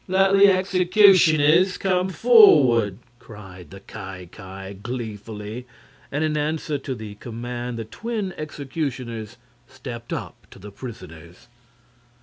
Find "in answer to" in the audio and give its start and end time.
6.23-6.95